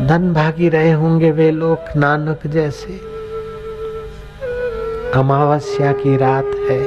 धन 0.00 0.32
भागी 0.32 0.68
रहे 0.68 0.92
होंगे 0.92 1.30
वे 1.30 1.50
लोग 1.50 1.78
नानक 1.96 2.46
जैसे। 2.46 2.92
अमावस्या 5.14 5.92
की 5.92 6.16
रात 6.16 6.50
है। 6.70 6.80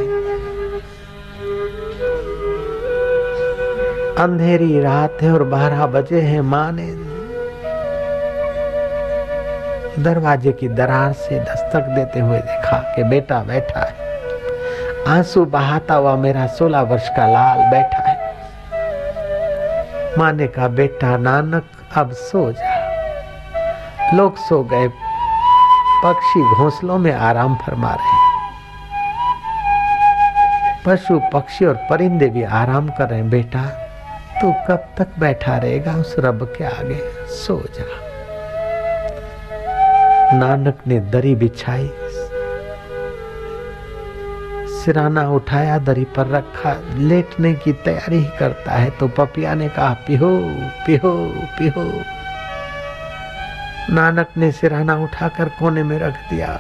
अंधेरी 4.16 4.80
रात 4.82 5.18
है 5.22 5.32
और 5.34 5.44
बारह 5.44 5.86
बजे 5.88 6.22
हैं 6.22 6.42
माँ 6.42 6.72
ने 6.72 6.88
दरवाजे 10.04 10.52
की 10.52 10.68
दरार 10.68 11.14
से 11.14 11.40
दस्तक 11.40 11.94
देते 11.96 12.20
हुए 12.20 12.38
देखा 12.38 12.78
कि 12.96 13.04
बेटा 13.04 13.44
बैठा 13.44 13.80
है। 13.80 13.96
आँसू 15.08 15.46
बहाता 15.46 15.94
हुआ 15.94 16.16
मेरा 16.16 16.48
सोलह 16.48 16.82
वर्ष 16.82 17.10
का 17.10 17.28
लाल 17.28 17.70
बैठा 17.72 18.02
है। 18.02 18.18
माँ 20.18 20.32
ने 20.34 20.48
कहा 20.48 20.68
बेटा 20.68 21.18
नानक 21.18 21.64
अब 21.98 22.12
सो 22.12 22.52
जा 22.52 22.73
लोग 24.14 24.38
सो 24.38 24.64
गए। 24.64 24.88
पक्षी 26.04 26.56
घोंसलों 26.56 26.98
में 26.98 27.14
आराम 27.14 27.56
फरमा 27.56 27.94
रहे। 27.94 28.24
पशु, 30.86 31.22
पक्षी 31.34 31.66
और 31.66 31.74
परिंदे 31.74 32.28
भी 32.28 32.44
आराम 32.44 32.90
कर 32.90 33.10
रहे 33.10 33.20
हैं। 33.20 33.30
बेटा, 33.30 33.62
तू 34.42 34.52
कब 34.52 34.86
तक 34.98 35.08
बैठा 35.20 35.58
रहेगा 35.58 35.92
उस 35.92 36.16
रब 36.20 36.54
के 36.58 36.64
आगे? 36.64 37.00
सो 37.28 37.64
जा। 37.66 38.14
नानक 40.38 40.78
ने 40.88 41.00
दरी 41.00 41.36
बिछाई। 41.36 41.92
सिराना 44.68 45.30
उठाया, 45.30 45.78
दरी 45.78 46.04
पर 46.04 46.28
रखा। 46.28 46.76
लेटने 46.94 47.54
की 47.54 47.74
तैयारी 47.74 48.24
करता 48.40 48.72
है 48.72 48.90
तो 48.90 49.08
पपिया 49.08 49.54
ने 49.54 49.70
कहा, 49.70 49.94
पिहो 49.94 50.40
पिहो 50.86 51.34
पिहो। 51.60 52.02
नानक 53.94 54.28
ने 54.38 54.52
सिराना 54.52 54.96
उठाकर 54.96 55.50
कोने 55.50 55.84
में 55.84 56.00
रख 56.00 56.30
दिया। 56.30 56.60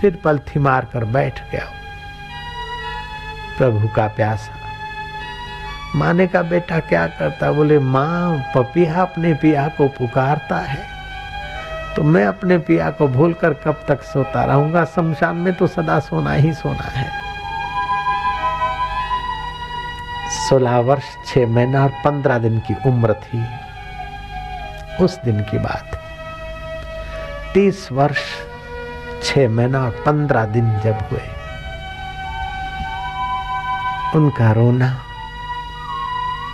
फिर 0.00 0.20
पलथी 0.24 0.58
मार 0.58 0.84
कर 0.84 1.04
बैठ 1.04 1.50
गया। 1.50 1.64
प्रभु 3.58 3.88
का 3.88 4.06
प्यासा। 4.06 4.52
माने 5.98 6.26
का 6.26 6.42
बेटा 6.42 6.80
क्या 6.80 7.06
करता? 7.06 7.52
बोले, 7.52 7.78
माँ 7.78 8.38
पपिया 8.54 9.02
अपने 9.02 9.34
पिया 9.34 9.68
को 9.68 9.88
पुकारता 9.88 10.56
है। 10.56 10.94
तो 11.96 12.02
मैं 12.02 12.26
अपने 12.26 12.58
पिया 12.58 12.90
को 12.90 13.08
भूलकर 13.08 13.54
कब 13.54 13.84
तक 13.88 14.02
सोता 14.02 14.44
रहूँगा? 14.44 14.84
शमशान 14.84 15.36
में 15.36 15.54
तो 15.54 15.66
सदा 15.66 16.00
सोना 16.00 16.32
ही 16.32 16.52
सोना 16.52 16.84
है। 16.84 17.24
सोलह 20.48 20.78
वर्ष, 20.78 21.04
छह 21.26 21.46
महीना 21.46 21.82
और 21.82 21.88
पंद्रह 21.88 22.38
दिन 22.38 22.58
की 22.58 22.74
उम्र 22.86 23.14
थी। 23.14 23.63
उस 25.00 25.18
दिन 25.24 25.40
की 25.40 25.58
बात। 25.58 26.00
तीस 27.54 27.88
वर्ष, 27.92 28.22
छह 29.22 29.48
महीना 29.48 29.84
और 29.84 29.90
पंद्रह 29.90 30.44
दिन 30.44 30.80
जब 30.80 30.94
हुए, 30.94 31.22
उनका 34.14 34.52
रोना, 34.52 34.98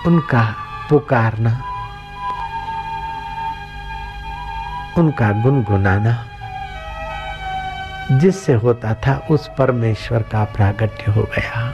उनका 0.07 0.55
पुकारना, 0.91 1.51
उनका 4.99 5.31
गुनगुनाना, 5.43 6.27
जिससे 8.13 8.53
होता 8.53 8.95
था 8.95 9.27
उस 9.31 9.51
परमेश्वर 9.59 10.23
का 10.23 10.45
प्रागट्य 10.45 11.13
हो 11.13 11.23
गया। 11.23 11.73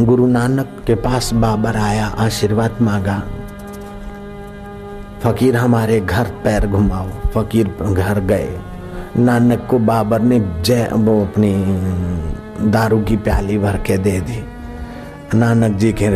गुरु 0.00 0.26
नानक 0.26 0.84
के 0.86 0.94
पास 0.94 1.32
बाबर 1.34 1.76
आया, 1.76 2.06
आशीर्वाद 2.18 2.78
मांगा। 2.80 3.22
फकीर 5.22 5.56
हमारे 5.56 6.00
घर 6.00 6.24
पैर 6.24 6.66
घुमाओ। 6.66 7.06
फकीर 7.06 7.68
घर 7.92 8.20
गए। 8.20 8.58
नानक 9.18 9.68
को 9.70 9.78
बाबर 9.78 10.20
ने 10.20 10.62
जय, 10.62 10.90
वो 10.92 11.24
अपनी 11.24 11.52
दारू 12.70 13.00
की 13.00 13.16
प्याली 13.16 13.58
भर 13.58 13.76
के 13.76 13.98
दे 13.98 14.20
दी। 14.20 14.44
नानक 15.38 15.76
जी 15.76 15.92
के 15.92 16.08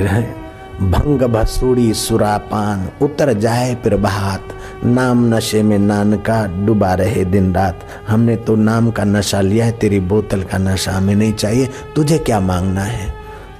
भंग 0.81 1.23
भसूड़ी 1.23 1.95
सुरापान, 1.95 2.89
उतर 3.03 3.33
जाए 3.33 3.75
बहात 3.75 4.43
नाम 4.85 5.35
नशे 5.35 5.63
में 5.63 5.79
नान 5.79 6.17
का 6.17 6.67
डुबा 6.67 6.95
रहे 6.95 7.25
दिन 7.25 7.55
रात। 7.55 7.81
हमने 8.09 8.37
तो 8.37 8.57
नाम 8.57 8.91
का 8.91 9.05
नशा 9.05 9.41
लिया 9.41 9.65
है, 9.65 9.73
तेरी 9.73 10.01
बोतल 10.01 10.43
का 10.43 10.59
नशा 10.59 10.93
हमें 10.93 11.15
नहीं 11.15 11.33
चाहिए। 11.33 11.69
तुझे 11.97 12.19
क्या 12.19 12.41
मांगना 12.41 12.81
है? 12.81 13.15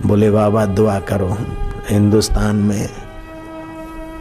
बोले, 0.07 0.31
बाबा, 0.31 0.67
दुआ 0.67 0.99
करो, 0.99 1.37
हिंदुस्तान 1.91 2.57
में 2.57 2.89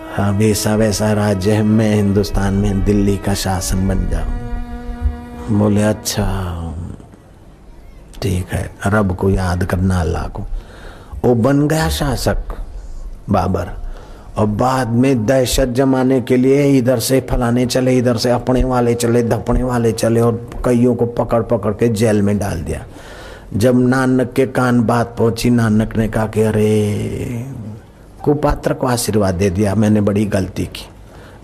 हाँ 0.09 0.31
वैसा 0.31 0.75
वैसा 0.75 1.11
राज्य 1.13 1.51
है, 1.51 1.63
मैं 1.63 1.95
हिंदुस्तान 1.95 2.53
में 2.53 2.83
दिल्ली 2.85 3.17
का 3.17 3.33
शासन 3.33 3.87
बन 3.87 4.07
जाऊँ। 4.09 5.57
बोले 5.59 5.83
अच्छा 5.83 6.25
ठीक 8.21 8.47
है, 8.47 8.69
रब 8.87 9.15
को 9.15 9.29
याद 9.29 9.63
करना 9.63 9.99
अल्लाह 10.01 10.27
को। 10.27 10.43
वो 11.25 11.35
बन 11.35 11.67
गया 11.67 11.89
शासक, 11.89 12.55
बाबर। 13.29 13.69
और 14.37 14.45
बाद 14.45 14.87
में 14.87 15.25
दहशत 15.25 15.67
जमाने 15.67 16.21
के 16.21 16.37
लिए 16.37 16.67
इधर 16.77 16.99
से 16.99 17.19
फलाने 17.21 17.65
चले, 17.65 17.97
इधर 17.97 18.17
से 18.17 18.31
अपने 18.31 18.63
वाले 18.63 18.95
चले, 18.95 19.23
धपने 19.23 19.63
वाले 19.63 19.91
चले 19.91 20.21
और 20.21 20.49
कईयों 20.65 20.95
को 20.95 21.05
पकड़ 21.05 21.41
पकड़ 21.43 21.73
के 21.73 21.87
जेल 21.87 22.21
में 22.21 22.37
डाल 22.39 22.61
दिया। 22.61 22.85
जब 23.53 23.79
नानक 23.79 24.33
के 24.33 24.45
कान 24.47 24.81
बात 24.83 25.15
पहुँची, 25.17 25.49
नानक 25.49 25.97
ने 25.97 26.07
कहा 26.07 26.27
कि, 26.27 26.41
अरे 26.41 27.45
कुपात्र 28.23 28.73
को 28.73 28.87
आशीर्वाद 28.87 29.35
दे 29.35 29.49
दिया, 29.49 29.75
मैंने 29.75 30.01
बड़ी 30.01 30.25
गलती 30.25 30.65
की। 30.65 30.89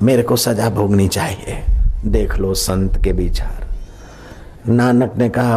मेरे 0.03 0.23
को 0.23 0.35
सजा 0.35 0.69
भोगनी 0.69 1.07
चाहिए। 1.07 1.65
देख 2.05 2.37
लो 2.37 2.53
संत 2.53 3.03
के 3.03 3.11
विचार। 3.11 3.65
नानक 4.71 5.13
ने 5.17 5.29
कहा, 5.29 5.53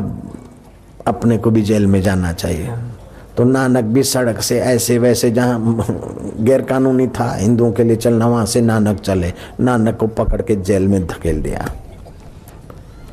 अपने 1.07 1.39
को 1.39 1.51
भी 1.51 1.63
जेल 1.63 1.87
में 1.87 2.03
जाना 2.03 2.33
चाहिए। 2.33 2.71
तो 3.37 3.45
नानक 3.45 3.85
भी 3.85 4.03
सड़क 4.03 4.43
से 4.43 4.61
ऐसे 4.61 4.99
वैसे 4.99 5.31
जहाँ 5.31 5.85
गैर 6.41 6.63
कानूनी 6.63 7.07
था, 7.07 7.35
हिंदुओं 7.35 7.73
के 7.73 7.85
लिए 7.85 7.97
चलना, 7.97 8.27
वहाँ 8.27 8.47
से 8.47 8.61
नानक 8.61 9.01
चले। 9.01 9.33
नानक 9.61 9.97
को 9.97 10.07
पकड़ 10.07 10.43
के 10.43 10.57
जेल 10.57 10.89
में 10.89 11.07
धकेल 11.07 11.43
दिया। 11.43 11.73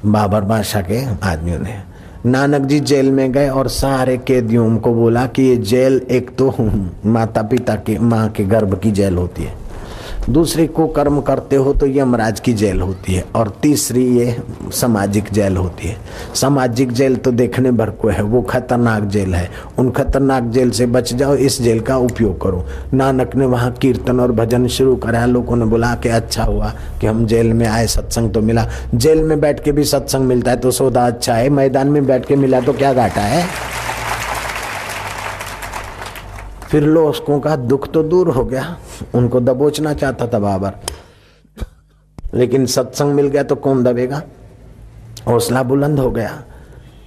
बाबर 0.05 0.41
बादशाह 0.41 0.81
के 0.81 1.05
आदमियों 1.23 1.59
ने। 1.59 1.94
नानक 2.25 2.61
जी 2.61 2.79
जेल 2.79 3.11
में 3.11 3.31
गए 3.31 3.49
और 3.49 3.67
सारे 3.67 4.17
कैदियों 4.17 4.77
को 4.77 4.93
बोला 4.93 5.25
कि 5.27 5.43
ये 5.43 5.55
जेल 5.57 6.01
एक 6.11 6.29
तो 6.37 6.53
माता 7.05 7.41
पिता 7.41 7.75
के, 7.75 7.97
माँ 7.99 8.29
के 8.29 8.43
गर्भ 8.43 8.79
की 8.83 8.91
जेल 8.91 9.17
होती 9.17 9.43
है। 9.43 9.64
दूसरी 10.29 10.65
को 10.67 10.85
कर्म 10.87 11.19
करते 11.21 11.55
हो 11.55 11.73
तो 11.73 11.87
यमराज 11.87 12.39
की 12.39 12.53
जेल 12.53 12.79
होती 12.81 13.13
है 13.13 13.23
और 13.35 13.49
तीसरी 13.61 14.05
ये 14.17 14.35
सामाजिक 14.71 15.31
जेल 15.33 15.57
होती 15.57 15.87
है। 15.87 15.97
सामाजिक 16.35 16.91
जेल 16.91 17.15
तो 17.15 17.31
देखने 17.31 17.71
भर 17.71 17.89
को 17.91 18.09
है, 18.09 18.21
वो 18.21 18.41
खतरनाक 18.41 19.03
जेल 19.05 19.35
है। 19.35 19.49
उन 19.79 19.91
खतरनाक 19.91 20.43
जेल 20.43 20.71
से 20.71 20.85
बच 20.85 21.13
जाओ, 21.13 21.35
इस 21.35 21.61
जेल 21.61 21.79
का 21.79 21.97
उपयोग 21.97 22.41
करो। 22.41 22.65
नानक 22.93 23.35
ने 23.35 23.45
वहाँ 23.45 23.71
कीर्तन 23.71 24.19
और 24.19 24.31
भजन 24.31 24.67
शुरू 24.67 24.95
करा, 24.95 25.25
लोगों 25.25 25.55
ने 25.55 25.65
बोला 25.65 25.93
कि 25.95 26.09
अच्छा 26.09 26.43
हुआ 26.43 26.73
कि 27.01 27.07
हम 27.07 27.25
जेल 27.25 27.53
में 27.53 27.67
आए, 27.67 27.87
सत्संग 27.87 28.33
तो 28.33 28.41
मिला। 28.41 28.67
जेल 28.95 29.23
में 29.23 29.39
बैठ 29.41 29.63
के 29.63 29.71
भी 29.71 29.83
सत्संग 29.83 30.25
मिलता 30.25 30.51
है 30.51 30.57
तो 30.57 30.71
सौदा 30.71 31.05
अच्छा 31.07 31.33
है, 31.33 31.49
मैदान 31.49 31.87
में 31.87 32.05
बैठ 32.05 32.25
के 32.25 32.35
मिला 32.35 32.61
तो 32.61 32.73
क्या 32.73 32.93
घाटा 32.93 33.21
है? 33.21 33.45
फिर 36.67 36.83
लोगों 36.83 37.39
का 37.39 37.55
दुख 37.55 37.91
तो 37.91 38.03
दूर 38.03 38.29
हो 38.29 38.43
गया। 38.45 38.77
उनको 39.15 39.39
दबोचना 39.39 39.93
चाहता 39.93 40.27
था 40.27 40.39
बाबर 40.39 40.73
लेकिन 42.33 42.65
सत्संग 42.65 43.13
मिल 43.13 43.27
गया 43.27 43.43
तो 43.43 43.55
कौन 43.55 43.83
दबेगा? 43.83 44.21
हौसला 45.27 45.63
बुलंद 45.63 45.99
हो 45.99 46.11
गया। 46.11 46.43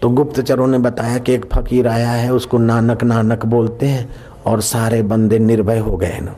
तो 0.03 0.09
गुप्तचरों 0.09 0.67
ने 0.67 0.79
बताया 0.79 1.19
कि 1.19 1.33
एक 1.35 1.45
फकीर 1.53 1.89
आया 1.89 2.11
है, 2.11 2.33
उसको 2.33 2.59
नानक 2.59 3.03
नानक 3.05 3.45
बोलते 3.47 3.87
हैं 3.87 4.09
और 4.47 4.61
सारे 4.61 5.03
बंदे 5.03 5.39
निर्भय 5.39 5.79
हो 5.79 5.97
गए 5.97 6.19
ना। 6.23 6.37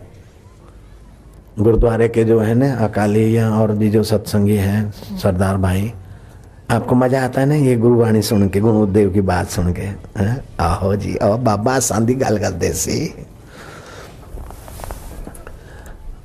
गुरुद्वारे 1.59 2.09
के 2.09 2.25
जो 2.25 2.39
है 2.41 2.55
ना, 2.55 2.75
अकाली 2.77 3.39
और 3.39 3.73
भी 3.73 3.91
जो 3.91 4.03
सत्संगी 4.03 4.57
हैं, 4.57 4.91
सरदार 5.19 5.57
भाई 5.57 5.93
आपको 6.71 6.95
मज़ा 6.95 7.25
आता 7.25 7.41
है 7.41 7.47
ना 7.47 7.55
ये 7.55 7.77
गुरुवाणी 7.77 8.23
सुन 8.23 8.49
के 8.49 8.61
गुरुदेव 8.61 9.11
की 9.11 9.21
बात 9.21 9.49
सुन 9.49 9.73
के? 9.73 9.89
आहो 10.61 10.97
जी 10.97 11.17
आओ 11.17 11.39
बाबा 11.39 11.79
सांदी 11.79 12.15
गाल 12.15 12.39
करते 12.39 12.73
सी। 12.73 13.27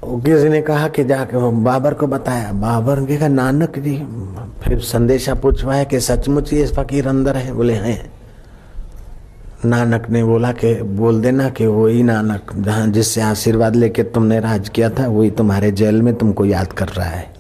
किसी 0.06 0.50
ने 0.50 0.62
कहा 0.62 0.88
कि 0.88 1.04
जाके 1.04 1.52
बाबर 1.52 1.94
को 1.94 2.08
बताया, 2.08 2.52
बाबर 2.52 3.00
ने 3.00 3.18
कहा, 3.18 3.28
नानक 3.28 3.80
जी, 3.80 3.98
फिर 4.64 4.80
संदेशा 4.80 5.34
पूछवाया 5.34 5.84
कि 5.84 6.00
सचमुच 6.00 6.54
ये 6.54 6.68
फकीर 6.68 7.08
अंदर 7.08 7.38
है? 7.38 7.54
बोले, 7.54 7.74
हैं। 7.74 8.12
नानक 9.66 10.10
ने 10.10 10.24
बोला 10.24 10.52
कि, 10.52 10.82
बोल 10.82 11.22
देना 11.22 11.50
कि 11.50 11.66
वही 11.66 12.04
नानक, 12.04 12.54
जहाँ 12.56 12.88
जिससे 12.88 13.22
आशीर्वाद 13.22 13.76
लेके 13.76 14.04
तुमने 14.04 14.40
राज 14.40 14.70
किया 14.70 14.90
था, 14.90 15.08
वही 15.08 15.32
तुम्हारे 15.32 15.72
जेल 15.72 16.02
में 16.02 16.16
तुमको 16.16 16.46
याद 16.46 16.74
कर 16.74 16.88
रहा 16.88 17.10
है। 17.10 17.35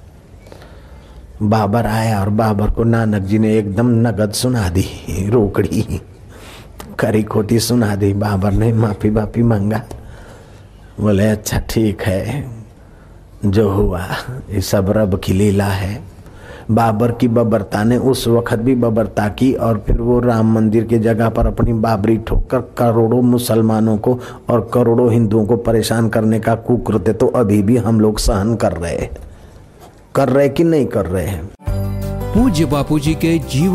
बाबर 1.42 1.86
आया 1.86 2.20
और 2.22 2.30
बाबर 2.30 2.70
को 2.72 2.84
नानक 2.84 3.22
जी 3.22 3.40
ने 3.40 3.58
एकदम 3.58 3.90
नगद 4.08 4.32
सुना 4.32 4.68
दी, 4.70 4.86
रोकड़ी। 5.30 6.02
करी 7.00 7.24
खोटी 7.24 7.60
सुना 7.60 7.96
दी, 7.96 8.14
बाबर 8.14 8.52
ने 8.52 8.72
माफ़ी 8.74 9.10
माफ़ी 9.10 9.44
मांगा। 9.44 9.82
बोले 11.00 11.28
अच्छा 11.28 11.60
ठीक 11.70 12.02
है, 12.02 12.46
जो 13.46 13.70
हुआ, 13.70 14.06
ये 14.50 14.62
सब 14.62 14.92
रब 14.98 15.20
की 15.20 15.34
लीला 15.34 15.66
है। 15.66 16.00
बाबर 16.72 17.12
की 17.12 17.28
बबरता 17.28 17.84
ने 17.84 17.98
उस 17.98 18.28
वक्त 18.28 18.60
भी 18.60 18.76
बबरता 18.76 19.28
की 19.30 19.54
और 19.54 19.84
फिर 19.88 20.02
वो 20.02 20.20
राम 20.20 20.54
मंदिर 20.56 20.84
की 20.84 21.00
जगह 21.00 21.30
पर 21.30 21.48
अपनी 21.48 21.74
बाबरी 21.74 22.18
ठोकर 22.18 22.62
करोड़ों 22.78 23.22
मुसलमानों 23.22 23.98
को 23.98 24.20
और 24.50 24.70
करोड़ों 24.74 25.12
हिंदुओं 25.12 25.46
को 25.46 25.58
परेशान 25.58 26.10
करने 26.10 26.40
का 26.40 26.56
कुकृत्य 26.56 27.14
तो 27.14 27.28
अभी 27.28 27.62
भी 27.64 27.78
हम 27.78 28.00
लोग 28.00 28.20
सहन 28.20 28.56
कर 28.56 28.74
रहे 28.74 28.96
हैं। 28.96 29.10
कर 30.16 30.30
रहे 30.30 30.50
कि 30.50 30.64
नहीं 30.64 30.86
कर 30.86 31.06
रहे 31.06 31.26
हैं? 31.26 31.50
पूज्य 32.34 32.66
बापू 32.66 33.00
जी 33.00 33.16
के 33.16 33.40
जीवन 33.40 33.74